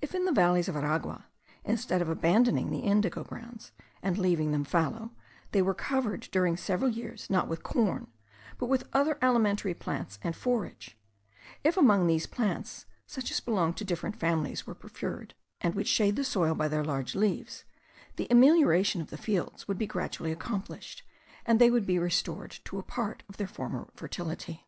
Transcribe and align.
If 0.00 0.14
in 0.14 0.26
the 0.26 0.30
valleys 0.32 0.68
of 0.68 0.76
Aragua, 0.76 1.26
instead 1.64 2.00
of 2.00 2.08
abandoning 2.08 2.70
the 2.70 2.84
indigo 2.86 3.24
grounds, 3.24 3.72
and 4.00 4.16
leaving 4.16 4.52
them 4.52 4.62
fallow, 4.62 5.10
they 5.50 5.60
were 5.60 5.74
covered 5.74 6.28
during 6.30 6.56
several 6.56 6.88
years, 6.88 7.28
not 7.28 7.48
with 7.48 7.64
corn, 7.64 8.06
but 8.58 8.66
with 8.66 8.88
other 8.92 9.18
alimentary 9.20 9.74
plants 9.74 10.20
and 10.22 10.36
forage; 10.36 10.96
if 11.64 11.76
among 11.76 12.06
these 12.06 12.28
plants 12.28 12.86
such 13.08 13.32
as 13.32 13.40
belong 13.40 13.74
to 13.74 13.84
different 13.84 14.14
families 14.14 14.68
were 14.68 14.74
preferred, 14.76 15.34
and 15.60 15.74
which 15.74 15.88
shade 15.88 16.14
the 16.14 16.22
soil 16.22 16.54
by 16.54 16.68
their 16.68 16.84
large 16.84 17.16
leaves, 17.16 17.64
the 18.14 18.28
amelioration 18.30 19.00
of 19.00 19.10
the 19.10 19.18
fields 19.18 19.66
would 19.66 19.78
be 19.78 19.86
gradually 19.88 20.30
accomplished, 20.30 21.02
and 21.44 21.60
they 21.60 21.72
would 21.72 21.86
be 21.86 21.98
restored 21.98 22.52
to 22.66 22.78
a 22.78 22.84
part 22.84 23.24
of 23.28 23.36
their 23.36 23.48
former 23.48 23.88
fertility. 23.96 24.64